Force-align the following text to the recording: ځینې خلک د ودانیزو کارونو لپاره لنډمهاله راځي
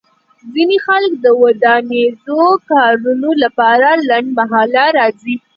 ځینې 0.53 0.77
خلک 0.85 1.11
د 1.23 1.25
ودانیزو 1.41 2.43
کارونو 2.71 3.29
لپاره 3.43 3.89
لنډمهاله 4.09 4.85
راځي 4.97 5.35